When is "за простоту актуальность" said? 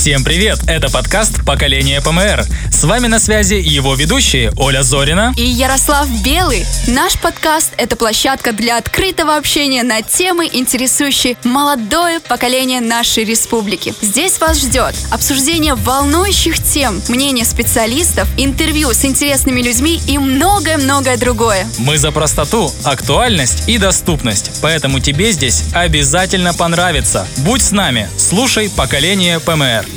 21.98-23.68